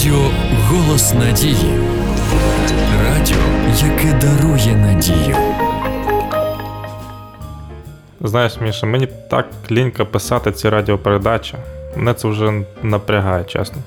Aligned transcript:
Радіо 0.00 0.30
Голос 0.68 1.14
Надії. 1.14 1.78
Радіо, 3.04 3.36
яке 3.76 4.12
дарує 4.12 4.76
надію. 4.76 5.36
Знаєш, 8.20 8.60
Міша, 8.60 8.86
мені 8.86 9.08
так 9.30 9.46
лінька 9.70 10.04
писати 10.04 10.52
ці 10.52 10.68
радіопередачі. 10.68 11.54
Мене 11.96 12.14
це 12.14 12.28
вже 12.28 12.62
напрягає, 12.82 13.44
чесно. 13.44 13.78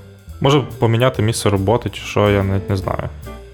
Може 0.42 0.62
поміняти 0.80 1.22
місце 1.22 1.50
роботи 1.50 1.90
чи 1.90 2.02
що, 2.02 2.30
я 2.30 2.44
навіть 2.44 2.70
не 2.70 2.78
знаю. 2.78 3.10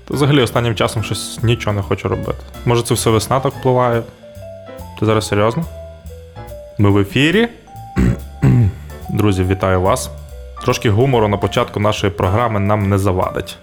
Та 0.07 0.13
взагалі 0.13 0.41
останнім 0.41 0.75
часом 0.75 1.03
щось 1.03 1.39
нічого 1.43 1.75
не 1.75 1.81
хочу 1.81 2.07
робити. 2.09 2.39
Може 2.65 2.83
це 2.83 2.93
все 2.93 3.09
весна 3.09 3.39
так 3.39 3.53
впливає? 3.53 4.01
Ти 4.99 5.05
зараз 5.05 5.27
серйозно? 5.27 5.65
Ми 6.77 6.89
в 6.89 6.97
ефірі. 6.97 7.47
Друзі, 9.09 9.43
вітаю 9.43 9.81
вас. 9.81 10.11
Трошки 10.61 10.89
гумору 10.89 11.27
на 11.27 11.37
початку 11.37 11.79
нашої 11.79 12.13
програми 12.13 12.59
нам 12.59 12.89
не 12.89 12.97
завадить. 12.97 13.57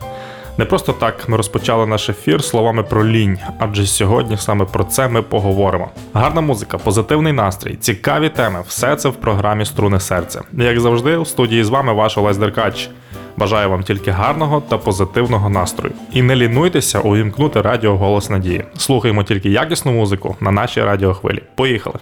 Не 0.58 0.64
просто 0.64 0.92
так 0.92 1.28
ми 1.28 1.36
розпочали 1.36 1.86
наш 1.86 2.08
ефір 2.08 2.44
словами 2.44 2.82
про 2.82 3.06
лінь, 3.06 3.38
адже 3.58 3.86
сьогодні 3.86 4.36
саме 4.36 4.64
про 4.64 4.84
це 4.84 5.08
ми 5.08 5.22
поговоримо. 5.22 5.90
Гарна 6.14 6.40
музика, 6.40 6.78
позитивний 6.78 7.32
настрій, 7.32 7.76
цікаві 7.76 8.28
теми 8.28 8.62
все 8.66 8.96
це 8.96 9.08
в 9.08 9.14
програмі 9.14 9.64
Струни 9.64 10.00
серця. 10.00 10.42
Як 10.52 10.80
завжди, 10.80 11.16
у 11.16 11.24
студії 11.24 11.64
з 11.64 11.68
вами 11.68 11.92
ваш 11.92 12.18
Олесь 12.18 12.36
Деркач. 12.36 12.90
Бажаю 13.36 13.70
вам 13.70 13.82
тільки 13.82 14.10
гарного 14.10 14.62
та 14.68 14.78
позитивного 14.78 15.48
настрою. 15.48 15.94
І 16.12 16.22
не 16.22 16.36
лінуйтеся 16.36 17.00
увімкнути 17.00 17.60
радіо 17.60 17.96
Голос 17.96 18.30
Надії. 18.30 18.64
Слухаємо 18.76 19.24
тільки 19.24 19.50
якісну 19.50 19.92
музику 19.92 20.36
на 20.40 20.50
нашій 20.50 20.82
радіохвилі. 20.82 21.42
Поїхали! 21.54 21.98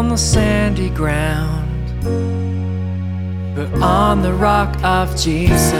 On 0.00 0.08
the 0.08 0.16
sandy 0.16 0.88
ground, 0.88 1.84
but 3.54 3.70
on 3.82 4.22
the 4.22 4.32
rock 4.32 4.74
of 4.82 5.14
Jesus. 5.14 5.74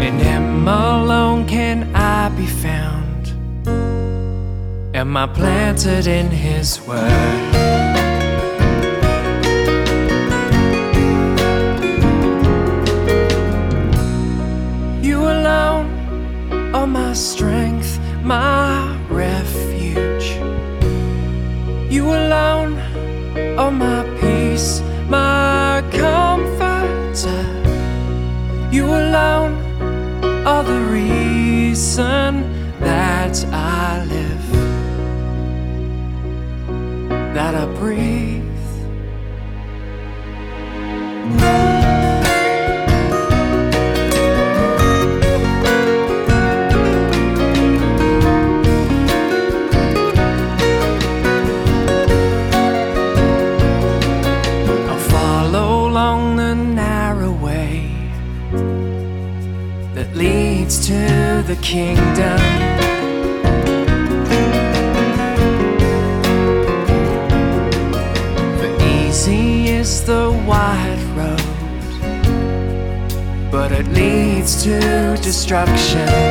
In 0.00 0.18
Him 0.18 0.66
alone 0.66 1.46
can 1.46 1.94
I 1.94 2.30
be 2.30 2.46
found. 2.46 3.26
Am 4.96 5.14
I 5.14 5.26
planted 5.26 6.06
in 6.06 6.30
His 6.30 6.80
Word? 6.86 7.61
Are 16.82 16.86
my 16.86 17.12
strength, 17.12 18.00
my 18.24 18.98
refuge. 19.08 20.26
You 21.88 22.06
alone 22.06 22.76
are 23.56 23.70
my 23.70 24.02
peace, 24.20 24.82
my 25.08 25.84
comforter. 25.92 27.44
You 28.72 28.86
alone 28.86 29.54
are 30.44 30.64
the 30.64 30.80
reason 30.98 32.30
that 32.80 33.44
I 33.52 34.04
live, 34.14 34.46
that 37.34 37.54
I 37.54 37.66
breathe. 37.78 38.21
Kingdom. 61.72 62.38
For 68.58 68.70
easy 68.84 69.68
is 69.68 70.04
the 70.04 70.30
wide 70.46 71.02
road, 71.16 71.40
but 73.50 73.72
it 73.72 73.88
leads 73.88 74.62
to 74.64 75.16
destruction. 75.22 76.21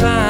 time. 0.00 0.29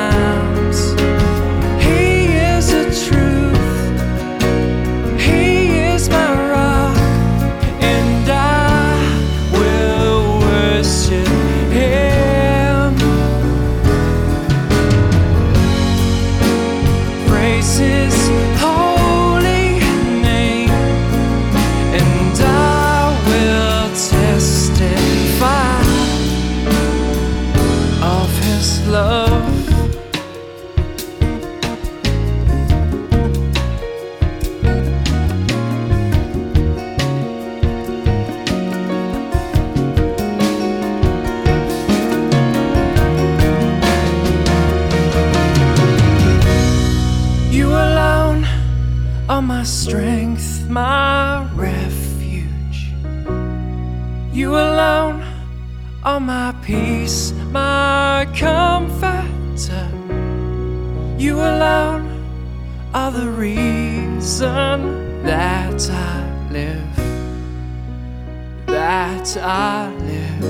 That 68.90 69.36
I 69.36 69.88
live. 70.08 70.40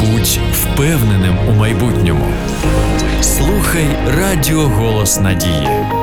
Будь 0.00 0.40
впевненим 0.52 1.38
у 1.48 1.52
майбутньому. 1.52 2.26
Слухай 3.20 3.86
Радіо 4.06 4.68
Голос 4.68 5.20
Надії. 5.20 5.99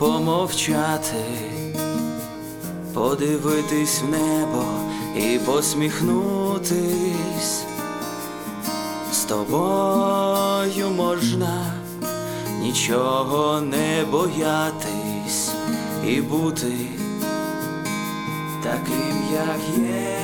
Помовчати, 0.00 1.24
подивитись 2.94 4.02
в 4.02 4.08
небо 4.08 4.64
і 5.16 5.38
посміхнутись. 5.38 6.84
З 9.12 9.18
тобою 9.24 10.90
можна 10.96 11.72
нічого 12.62 13.60
не 13.60 14.04
боятись 14.10 15.50
і 16.06 16.20
бути 16.20 16.72
таким, 18.62 19.22
як 19.32 19.60
є. 19.78 20.16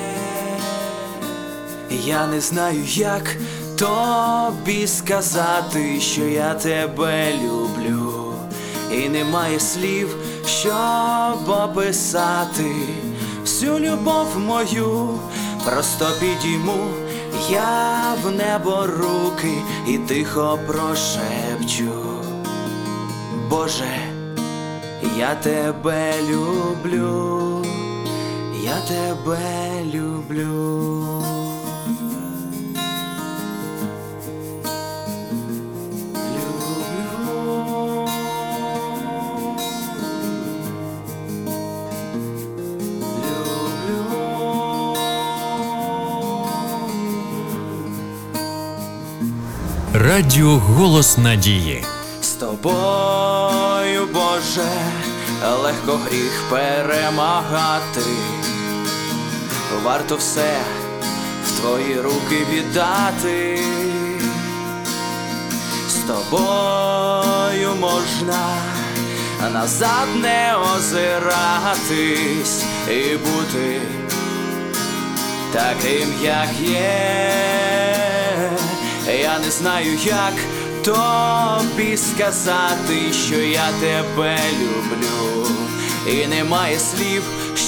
Я 2.07 2.27
не 2.27 2.41
знаю, 2.41 2.85
як 2.87 3.37
тобі 3.79 4.87
сказати, 4.87 6.01
що 6.01 6.25
я 6.25 6.55
тебе 6.55 7.33
люблю, 7.45 8.06
і 8.93 9.09
немає 9.09 9.61
слів, 9.61 10.17
щоб 10.47 11.49
описати 11.49 12.75
всю 13.43 13.79
любов 13.79 14.39
мою, 14.39 15.19
просто 15.65 16.07
підійму 16.21 17.07
я 17.51 18.15
в 18.23 18.31
небо 18.31 18.87
руки 18.87 19.53
і 19.89 19.99
тихо 19.99 20.59
прошепчу. 20.67 21.93
Боже, 23.49 23.99
я 25.19 25.35
тебе 25.35 26.15
люблю, 26.29 27.65
я 28.65 28.81
тебе 28.89 29.85
люблю. 29.85 31.36
Радіо 49.99 50.57
Голос 50.57 51.19
Надії. 51.19 51.85
З 52.23 52.29
тобою, 52.29 54.09
Боже, 54.13 54.69
легко 55.63 56.01
гріх 56.07 56.43
перемагати. 56.51 58.01
Варто 59.85 60.17
все 60.17 60.57
в 61.47 61.61
твої 61.61 62.01
руки 62.01 62.47
віддати. 62.53 63.61
З 65.89 65.95
тобою 65.95 67.75
можна 67.81 68.57
назад 69.53 70.09
не 70.23 70.55
озиратись 70.77 72.65
і 72.91 73.17
бути 73.17 73.81
таким, 75.53 76.09
як 76.23 76.49
є. 76.61 77.76
Я 79.27 79.39
не 79.39 79.51
знаю, 79.51 79.99
як 80.05 80.35
тобі 80.85 81.97
сказати, 81.97 83.13
що 83.27 83.41
я 83.41 83.69
тебе 83.81 84.39
люблю, 84.61 85.47
і 86.07 86.27
немає 86.27 86.79
слів, 86.79 87.23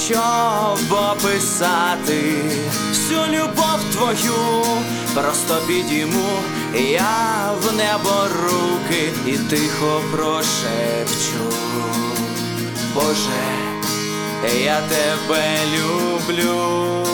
щоб 0.05 0.91
описати 0.91 2.33
всю 2.91 3.19
любов 3.27 3.79
твою, 3.91 4.63
просто 5.13 5.57
підійму 5.67 6.39
я 6.75 7.51
в 7.61 7.73
небо 7.73 8.27
руки 8.43 9.09
і 9.25 9.31
тихо 9.31 10.01
прошепчу. 10.11 11.57
Боже, 12.93 13.43
я 14.63 14.81
тебе 14.89 15.57
люблю, 15.75 17.05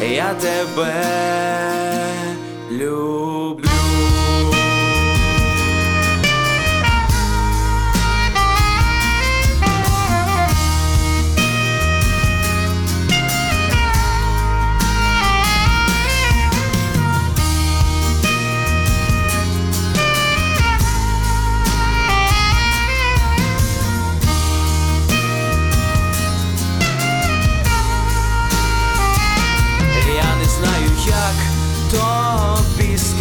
я 0.00 0.34
тебе 0.34 2.07
люблю. 2.70 3.67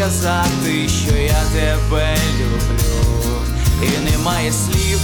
Сказати, 0.07 0.89
що 0.89 1.17
я 1.17 1.43
тебе 1.53 2.17
люблю, 2.39 3.41
і 3.83 4.11
немає 4.11 4.51
слів, 4.51 4.99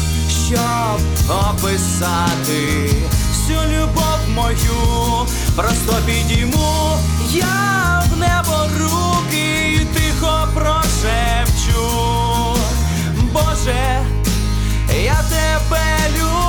щоб 0.47 1.29
описати 1.29 2.89
всю 3.31 3.59
любов 3.61 4.19
мою, 4.35 5.27
просто 5.55 5.94
підійму 6.05 6.97
я 7.33 8.03
в 8.13 8.17
небо 8.17 8.67
руки 8.79 9.73
і 9.73 9.85
тихо 9.85 10.47
прошепчу. 10.53 11.89
Боже, 13.33 14.06
я 15.04 15.23
тебе 15.30 15.83
люблю, 16.18 16.43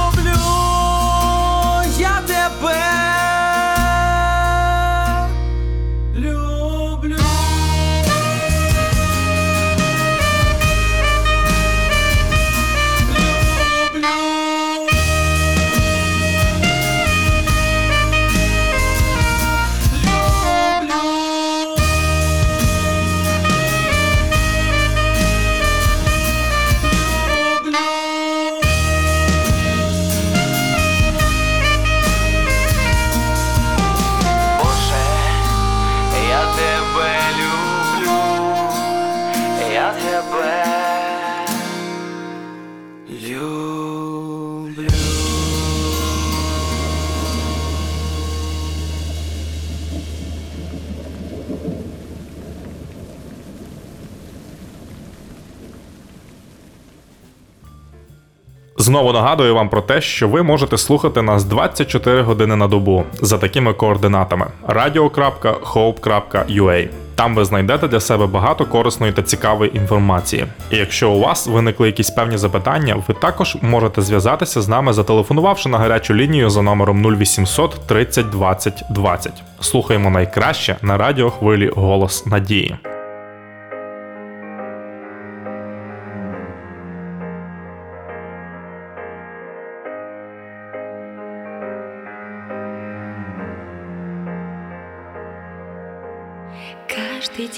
Знову 58.84 59.12
нагадую 59.12 59.54
вам 59.54 59.68
про 59.68 59.80
те, 59.80 60.00
що 60.00 60.28
ви 60.28 60.42
можете 60.42 60.78
слухати 60.78 61.22
нас 61.22 61.44
24 61.44 62.22
години 62.22 62.56
на 62.56 62.68
добу 62.68 63.04
за 63.20 63.38
такими 63.38 63.72
координатами: 63.72 64.46
radio.hope.ua. 64.68 66.88
Там 67.14 67.34
ви 67.34 67.44
знайдете 67.44 67.88
для 67.88 68.00
себе 68.00 68.26
багато 68.26 68.66
корисної 68.66 69.12
та 69.12 69.22
цікавої 69.22 69.76
інформації. 69.76 70.46
І 70.70 70.76
якщо 70.76 71.10
у 71.10 71.20
вас 71.20 71.46
виникли 71.46 71.86
якісь 71.86 72.10
певні 72.10 72.36
запитання, 72.36 73.02
ви 73.08 73.14
також 73.14 73.56
можете 73.62 74.02
зв'язатися 74.02 74.62
з 74.62 74.68
нами, 74.68 74.92
зателефонувавши 74.92 75.68
на 75.68 75.78
гарячу 75.78 76.14
лінію 76.14 76.50
за 76.50 76.62
номером 76.62 77.06
0800 77.06 77.80
30 77.86 78.30
20 78.30 78.82
20. 78.90 79.42
Слухаємо 79.60 80.10
найкраще 80.10 80.76
на 80.82 80.96
радіохвилі 80.96 81.70
Голос 81.76 82.26
Надії. 82.26 82.76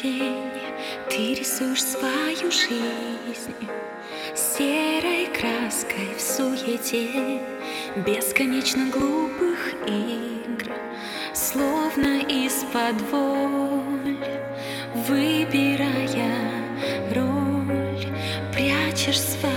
день. 0.02 0.50
Ты 1.08 1.34
рисуешь 1.34 1.82
свою 1.82 2.50
жизнь 2.50 3.54
Серой 4.34 5.26
краской 5.26 6.14
в 6.16 6.20
суете 6.20 7.40
Бесконечно 8.04 8.90
глупых 8.90 9.74
игр 9.86 10.72
Словно 11.34 12.20
из-под 12.28 13.00
воль 13.10 14.18
Выбирая 15.08 16.32
роль. 17.14 18.06
Прячешь 18.52 19.20
свою 19.20 19.55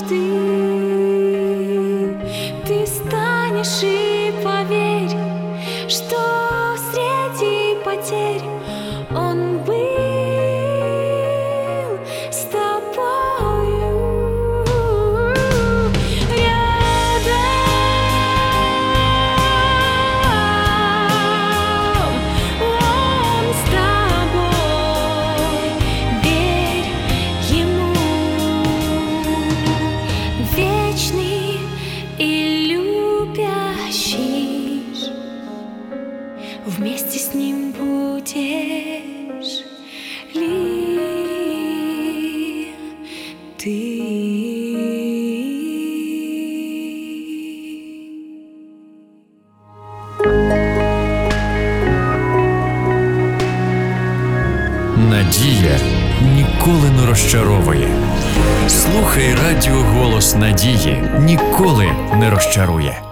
завжди, 0.00 0.32
ты 2.66 2.86
станешь 2.86 3.82
и 3.82 4.32
поверь, 4.42 5.16
что 5.88 6.39
Надії 60.34 61.02
ніколи 61.18 61.86
не 62.16 62.30
розчарує. 62.30 63.09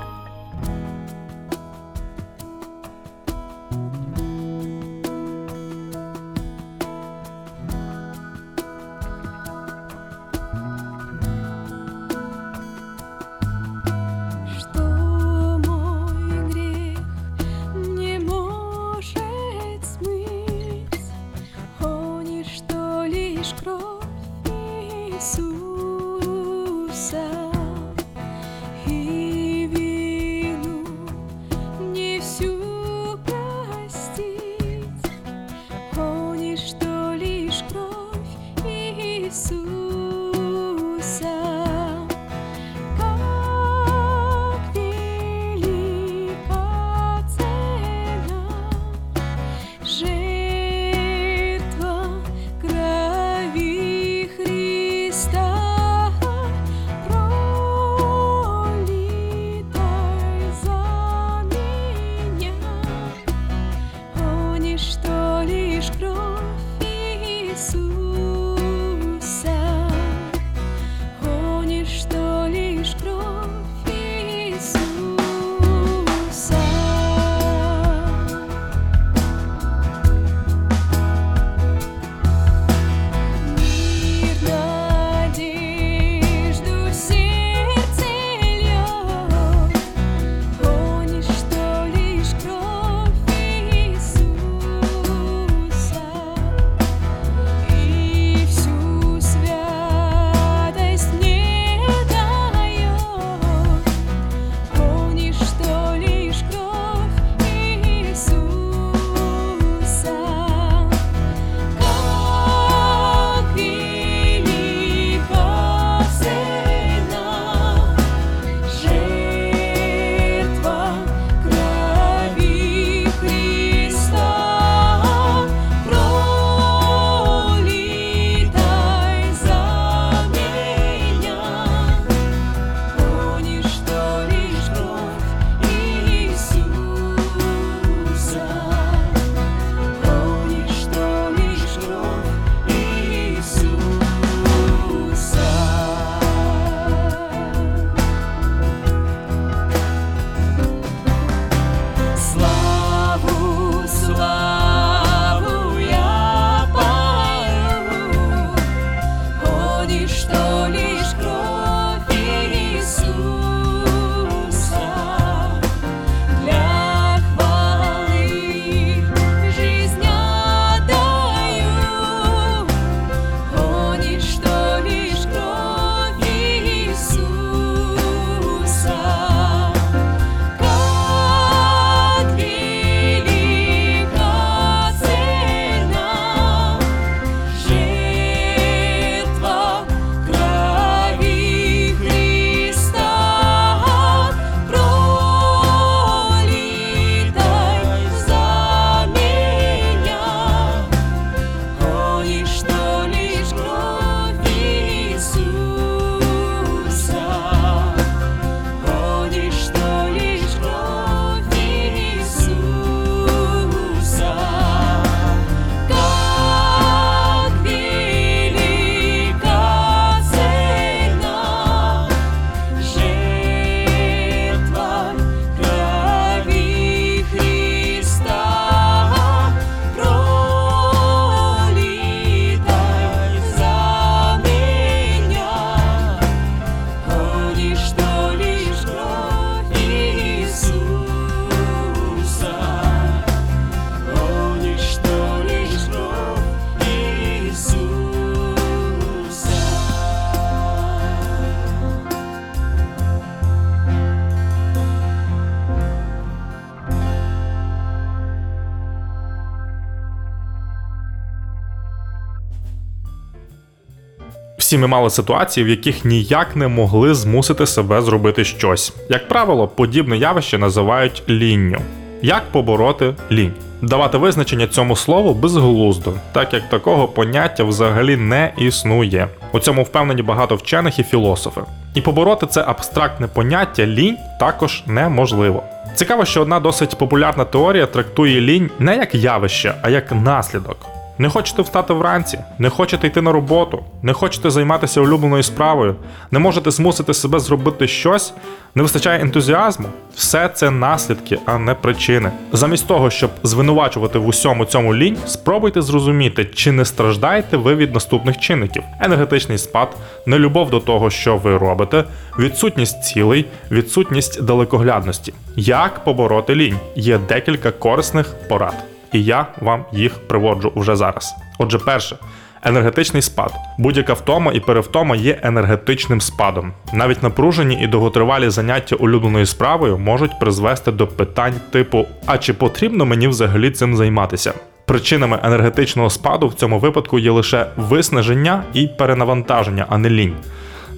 Всі 264.69 264.79
ми 264.79 264.87
мали 264.87 265.11
ситуації, 265.11 265.67
в 265.67 265.69
яких 265.69 266.05
ніяк 266.05 266.57
не 266.57 266.69
могли 266.69 267.15
змусити 267.15 267.67
себе 267.67 268.03
зробити 268.03 268.45
щось. 268.45 268.93
Як 269.09 269.29
правило, 269.29 269.69
подібне 269.69 270.17
явище 270.17 270.59
називають 270.59 271.23
лінню. 271.29 271.79
Як 272.23 272.43
побороти 272.53 273.15
лінь? 273.31 273.53
Давати 273.83 274.19
визначення 274.19 274.67
цьому 274.67 274.97
слову 274.97 275.35
безглуздо, 275.35 276.13
так 276.33 276.55
як 276.55 276.69
такого 276.69 277.09
поняття 277.09 277.65
взагалі 277.65 278.17
не 278.17 278.53
існує. 278.59 279.29
У 279.53 279.59
цьому 279.59 279.83
впевнені 279.83 280.23
багато 280.23 280.57
вчених 280.57 280.99
і 280.99 281.03
філософи. 281.03 281.61
І 281.95 282.01
побороти 282.01 282.47
це 282.47 282.65
абстрактне 282.67 283.27
поняття 283.27 283.87
лінь 283.87 284.17
також 284.41 284.83
неможливо. 284.87 285.63
Цікаво, 285.95 286.25
що 286.25 286.43
одна 286.43 286.61
досить 286.61 286.99
популярна 286.99 287.45
теорія 287.45 287.87
трактує 287.87 288.41
лінь 288.41 288.71
не 288.79 288.97
як 288.97 289.15
явище, 289.15 289.75
а 289.83 289.91
як 289.91 290.13
наслідок. 290.13 290.98
Не 291.19 291.29
хочете 291.29 291.63
встати 291.63 291.93
вранці, 291.93 292.39
не 292.59 292.69
хочете 292.69 293.07
йти 293.07 293.23
на 293.23 293.33
роботу, 293.33 293.85
не 294.03 294.13
хочете 294.13 294.51
займатися 294.51 295.01
улюбленою 295.01 295.43
справою, 295.43 295.97
не 296.31 296.39
можете 296.39 296.71
змусити 296.71 297.15
себе 297.15 297.41
зробити 297.41 297.89
щось, 297.89 298.35
не 298.75 298.83
вистачає 298.83 299.21
ентузіазму. 299.21 299.89
Все 300.15 300.49
це 300.49 300.71
наслідки, 300.71 301.39
а 301.47 301.59
не 301.59 301.75
причини. 301.75 302.31
Замість 302.53 302.89
того, 302.89 303.11
щоб 303.11 303.31
звинувачувати 303.43 304.19
в 304.19 304.29
усьому 304.29 304.65
цьому 304.65 304.95
лінь, 304.95 305.17
спробуйте 305.27 305.83
зрозуміти, 305.83 306.45
чи 306.45 306.73
не 306.73 306.85
страждаєте 306.85 307.57
ви 307.57 307.75
від 307.75 307.95
наступних 307.95 308.39
чинників: 308.39 308.83
енергетичний 309.01 309.59
спад, 309.59 309.97
нелюбов 310.27 310.71
до 310.71 310.81
того, 310.81 311.11
що 311.11 311.37
ви 311.37 311.57
робите, 311.59 312.05
відсутність 312.39 313.05
цілей, 313.05 313.45
відсутність 313.71 314.43
далекоглядності. 314.43 315.35
Як 315.57 316.05
побороти 316.05 316.55
лінь? 316.55 316.79
Є 316.97 317.19
декілька 317.29 317.71
корисних 317.71 318.35
порад 318.49 318.98
і 319.13 319.25
я 319.25 319.47
вам 319.61 319.85
їх 319.93 320.29
приводжу 320.29 320.73
вже 320.77 320.97
зараз. 320.97 321.35
Отже, 321.59 321.79
перше. 321.79 322.17
Енергетичний 322.63 323.23
спад. 323.23 323.55
Будь-яка 323.79 324.13
втома 324.13 324.53
і 324.53 324.61
перевтома 324.61 325.17
є 325.17 325.41
енергетичним 325.43 326.21
спадом. 326.21 326.73
Навіть 326.93 327.23
напружені 327.23 327.79
і 327.83 327.87
довготривалі 327.87 328.51
заняття 328.51 328.97
улюбленою 328.97 329.47
справою 329.47 329.99
можуть 329.99 330.39
призвести 330.41 330.93
до 330.93 331.07
питань 331.07 331.55
типу: 331.71 332.07
а 332.27 332.39
чи 332.39 332.55
потрібно 332.55 333.07
мені 333.07 333.29
взагалі 333.29 333.71
цим 333.71 333.97
займатися? 333.97 334.53
Причинами 334.85 335.39
енергетичного 335.43 336.11
спаду 336.11 336.49
в 336.49 336.55
цьому 336.55 336.79
випадку 336.79 337.19
є 337.19 337.31
лише 337.31 337.67
виснаження 337.77 338.65
і 338.75 338.87
перенавантаження, 338.87 339.87
а 339.89 339.99
не 339.99 340.11
лінь. 340.11 340.37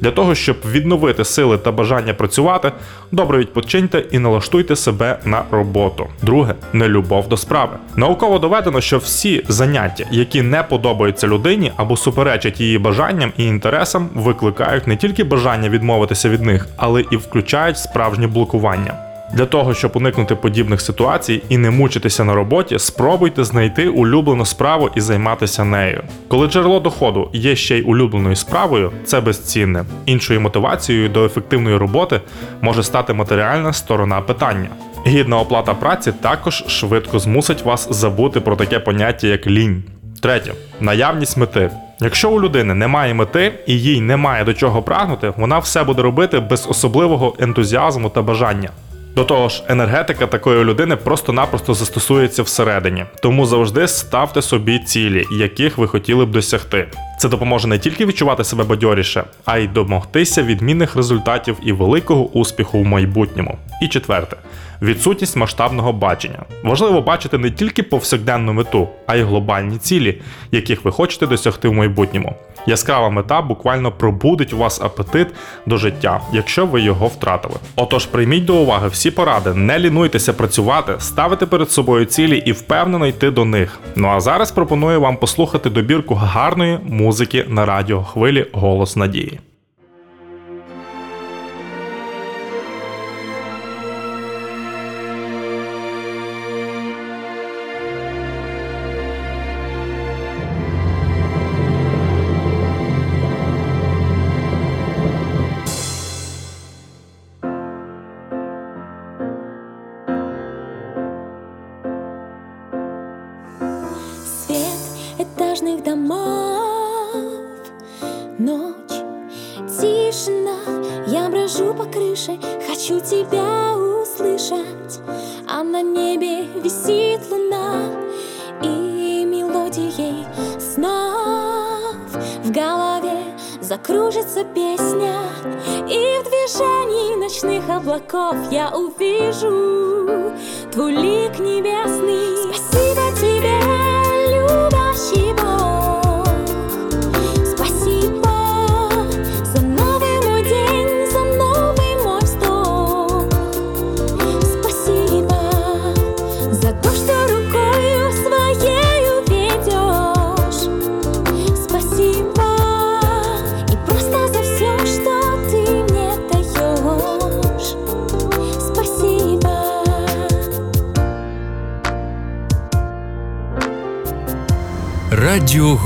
Для 0.01 0.11
того, 0.11 0.35
щоб 0.35 0.57
відновити 0.71 1.25
сили 1.25 1.59
та 1.59 1.73
бажання 1.73 2.15
працювати, 2.15 2.73
добре 3.13 3.39
відпочиньте 3.39 4.05
і 4.11 4.19
налаштуйте 4.19 4.77
себе 4.77 5.19
на 5.25 5.43
роботу. 5.51 6.07
Друге 6.23 6.55
нелюбов 6.73 7.29
до 7.29 7.37
справи. 7.37 7.73
Науково 7.97 8.39
доведено, 8.39 8.81
що 8.81 8.99
всі 8.99 9.45
заняття, 9.49 10.05
які 10.11 10.43
не 10.43 10.63
подобаються 10.63 11.27
людині 11.27 11.73
або 11.77 11.97
суперечать 11.97 12.61
її 12.61 12.79
бажанням 12.79 13.33
і 13.37 13.45
інтересам, 13.45 14.09
викликають 14.15 14.87
не 14.87 14.97
тільки 14.97 15.25
бажання 15.25 15.69
відмовитися 15.69 16.29
від 16.29 16.43
них, 16.43 16.69
але 16.77 17.05
і 17.11 17.17
включають 17.17 17.79
справжнє 17.79 18.27
блокування. 18.27 19.10
Для 19.33 19.47
того, 19.47 19.75
щоб 19.75 19.93
уникнути 19.95 20.35
подібних 20.35 20.81
ситуацій 20.81 21.43
і 21.49 21.59
не 21.59 21.71
мучитися 21.71 22.25
на 22.25 22.35
роботі, 22.35 22.79
спробуйте 22.79 23.45
знайти 23.45 23.89
улюблену 23.89 24.45
справу 24.45 24.91
і 24.95 25.01
займатися 25.01 25.65
нею. 25.65 26.03
Коли 26.29 26.47
джерело 26.47 26.81
доходу 26.81 27.31
є 27.33 27.57
ще 27.57 27.79
й 27.79 27.83
улюбленою 27.83 28.37
справою, 28.37 28.93
це 29.05 29.21
безцінне. 29.21 29.85
Іншою 30.07 30.41
мотивацією 30.41 31.09
до 31.09 31.25
ефективної 31.25 31.77
роботи 31.77 32.21
може 32.61 32.83
стати 32.83 33.13
матеріальна 33.13 33.73
сторона 33.73 34.21
питання. 34.21 34.69
Гідна 35.07 35.39
оплата 35.39 35.75
праці 35.75 36.13
також 36.13 36.65
швидко 36.67 37.19
змусить 37.19 37.65
вас 37.65 37.89
забути 37.91 38.41
про 38.41 38.57
таке 38.57 38.79
поняття 38.79 39.27
як 39.27 39.47
лінь. 39.47 39.83
Третє 40.23 40.53
наявність 40.81 41.37
мети. 41.37 41.71
Якщо 42.01 42.31
у 42.31 42.41
людини 42.41 42.75
немає 42.75 43.15
мети 43.15 43.53
і 43.67 43.81
їй 43.81 44.01
немає 44.01 44.45
до 44.45 44.55
чого 44.55 44.83
прагнути, 44.83 45.33
вона 45.37 45.59
все 45.59 45.85
буде 45.85 46.03
робити 46.03 46.41
без 46.41 46.67
особливого 46.71 47.37
ентузіазму 47.39 48.09
та 48.09 48.23
бажання. 48.23 48.71
До 49.17 49.25
того 49.25 49.49
ж, 49.49 49.63
енергетика 49.69 50.27
такої 50.27 50.65
людини 50.65 50.97
просто-напросто 50.97 51.75
застосується 51.75 52.43
всередині, 52.43 53.05
тому 53.23 53.47
завжди 53.47 53.89
ставте 53.89 54.43
собі 54.43 54.79
цілі, 54.79 55.27
яких 55.33 55.79
ви 55.79 55.87
хотіли 55.87 56.25
б 56.25 56.31
досягти. 56.31 56.89
Це 57.19 57.29
допоможе 57.29 57.69
не 57.69 57.79
тільки 57.79 58.07
відчувати 58.07 58.45
себе 58.45 58.65
бадьоріше, 58.65 59.25
а 59.45 59.59
й 59.59 59.69
домогтися 59.69 60.43
відмінних 60.43 60.97
результатів 60.97 61.57
і 61.63 61.73
великого 61.73 62.25
успіху 62.27 62.79
в 62.79 62.85
майбутньому. 62.85 63.59
І 63.83 63.89
четверте 63.89 64.37
відсутність 64.83 65.37
масштабного 65.37 65.93
бачення. 65.93 66.43
Важливо 66.63 67.01
бачити 67.01 67.39
не 67.39 67.51
тільки 67.51 67.83
повсякденну 67.83 68.53
мету, 68.53 68.89
а 69.07 69.17
й 69.17 69.23
глобальні 69.23 69.79
цілі, 69.79 70.21
яких 70.53 70.85
ви 70.85 70.93
хочете 70.93 71.27
досягти 71.27 71.69
в 71.69 71.73
майбутньому. 71.73 72.35
Яскрава 72.67 73.11
мета 73.11 73.43
буквально 73.43 73.93
пробудить 73.93 74.53
у 74.53 74.57
вас 74.57 74.81
апетит 74.81 75.29
до 75.67 75.77
життя, 75.77 76.21
якщо 76.33 76.67
ви 76.67 76.81
його 76.81 77.07
втратили. 77.07 77.55
Отож, 77.77 78.07
прийміть 78.07 78.45
до 78.45 78.57
уваги 78.57 78.89
всі 78.89 79.11
поради, 79.11 79.55
не 79.55 79.79
лінуйтеся 79.79 80.33
працювати, 80.33 80.95
ставити 80.99 81.47
перед 81.47 81.71
собою 81.71 82.05
цілі 82.05 82.43
і 82.47 82.53
впевнено 82.53 83.07
йти 83.07 83.31
до 83.31 83.45
них. 83.45 83.81
Ну 83.97 84.09
а 84.09 84.21
зараз 84.21 84.53
пропоную 84.53 85.01
вам 85.01 85.17
послухати 85.17 85.71
добірку 85.71 86.15
гарної 86.15 86.79
музики 86.83 87.45
на 87.49 87.67
радіохвилі 87.67 88.47
Голос 88.53 88.97
Надії. 88.97 89.41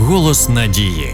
Голос 0.05 0.49
Надії. 0.49 1.13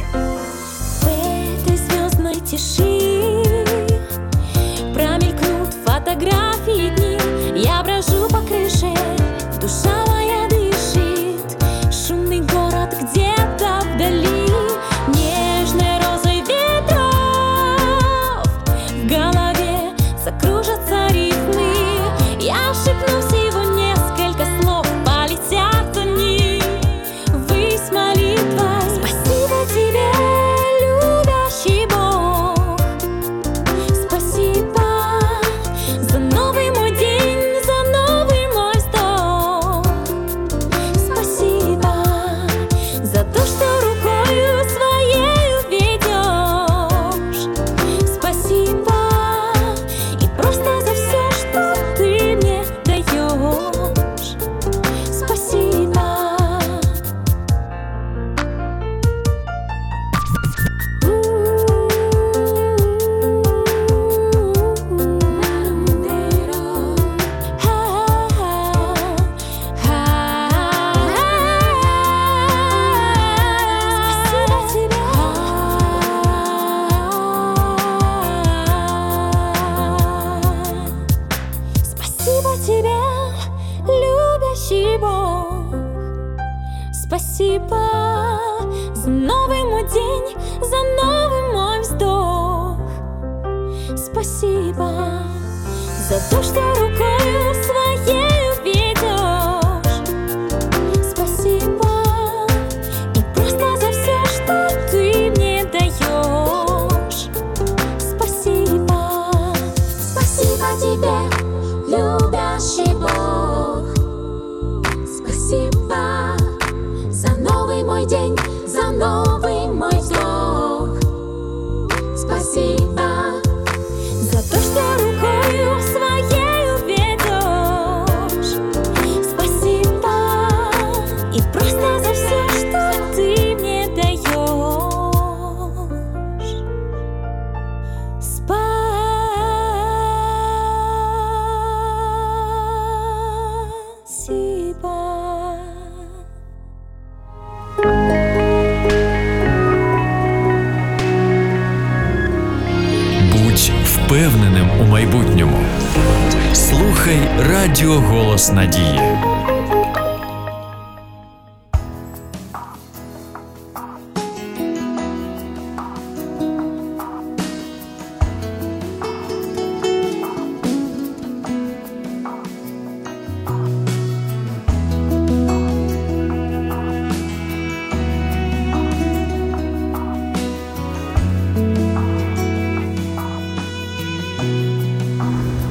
День, 118.06 118.36
за 118.66 118.90
новый 118.90 119.29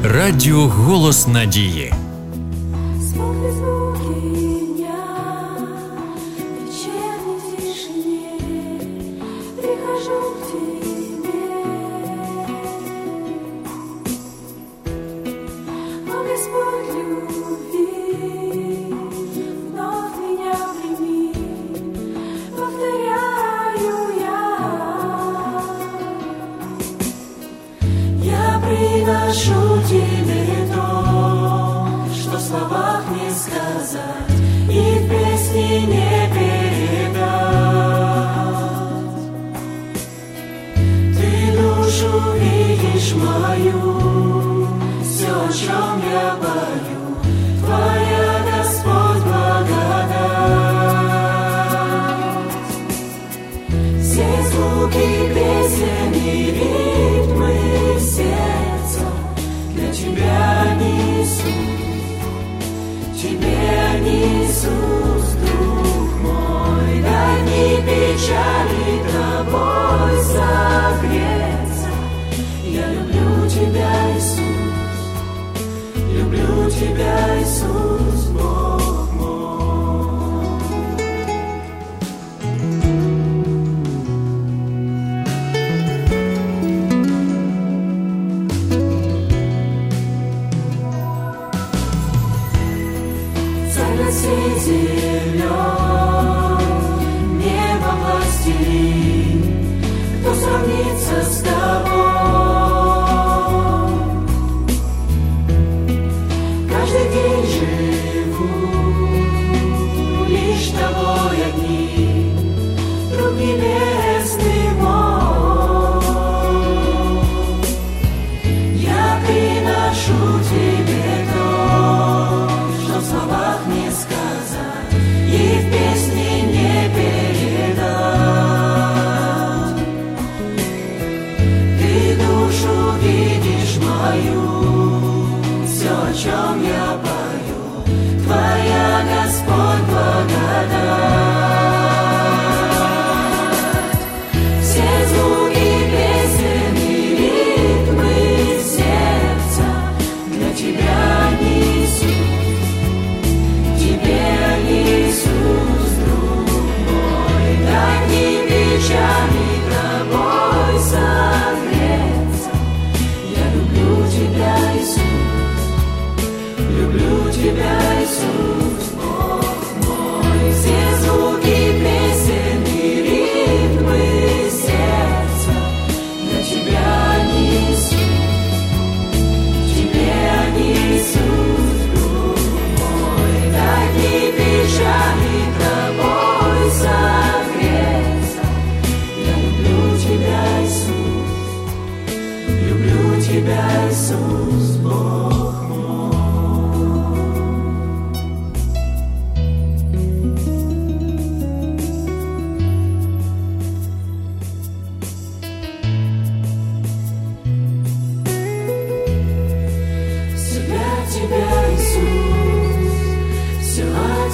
Радіо 0.03 0.67
Голос 0.67 1.27
Надії. 1.27 1.93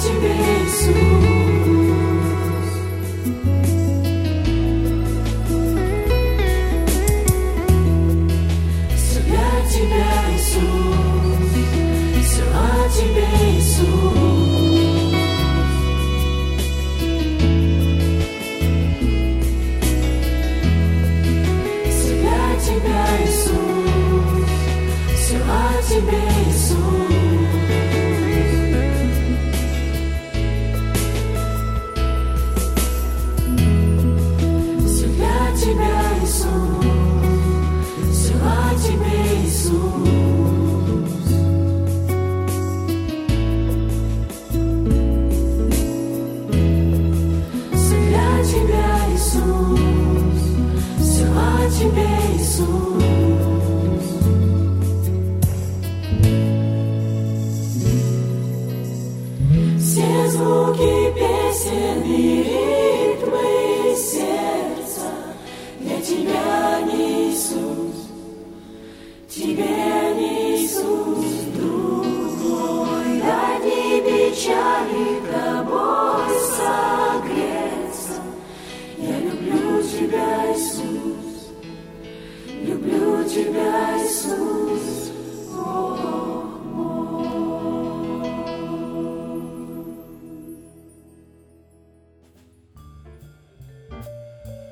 te 0.06 0.12
abençoe. 0.12 1.25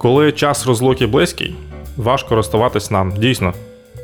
Коли 0.04 0.32
час 0.32 0.66
розлуки 0.66 1.06
близький, 1.06 1.54
важко 1.96 2.34
розставатись 2.34 2.90
нам. 2.90 3.12
Дійсно, 3.16 3.52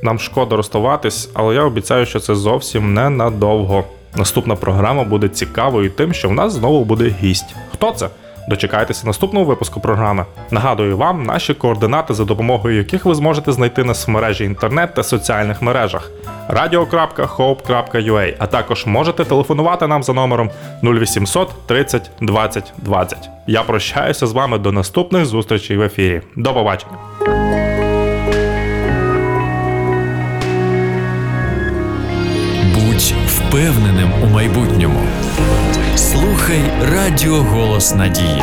нам 0.02 0.18
шкода 0.18 0.56
розставатись, 0.56 1.30
але 1.34 1.54
я 1.54 1.62
обіцяю, 1.62 2.06
що 2.06 2.20
це 2.20 2.34
зовсім 2.34 2.94
ненадовго. 2.94 3.84
Наступна 4.16 4.56
програма 4.56 5.04
буде 5.04 5.28
цікавою 5.28 5.90
тим, 5.90 6.12
що 6.12 6.28
в 6.28 6.32
нас 6.32 6.52
знову 6.52 6.84
буде 6.84 7.14
гість. 7.22 7.54
Хто 7.72 7.92
це? 7.92 8.08
Дочекайтеся 8.50 9.06
наступного 9.06 9.44
випуску 9.44 9.80
програми. 9.80 10.24
Нагадую 10.50 10.96
вам 10.96 11.22
наші 11.22 11.54
координати, 11.54 12.14
за 12.14 12.24
допомогою 12.24 12.76
яких 12.76 13.04
ви 13.04 13.14
зможете 13.14 13.52
знайти 13.52 13.84
нас 13.84 14.08
в 14.08 14.10
мережі 14.10 14.44
інтернет 14.44 14.94
та 14.94 15.02
соціальних 15.02 15.62
мережах 15.62 16.10
radio.hope.ua, 16.48 18.34
а 18.38 18.46
також 18.46 18.86
можете 18.86 19.24
телефонувати 19.24 19.86
нам 19.86 20.02
за 20.02 20.12
номером 20.12 20.50
0800 20.82 21.66
30 21.66 22.10
20 22.20 22.72
20. 22.76 23.30
Я 23.46 23.62
прощаюся 23.62 24.26
з 24.26 24.32
вами 24.32 24.58
до 24.58 24.72
наступних 24.72 25.26
зустрічей 25.26 25.76
в 25.76 25.82
ефірі. 25.82 26.22
До 26.36 26.54
побачення. 26.54 27.39
Впевненим 33.50 34.12
у 34.22 34.26
майбутньому. 34.26 35.00
Слухай 35.96 36.60
Радіо 36.92 37.36
Голос 37.36 37.94
Надії. 37.94 38.42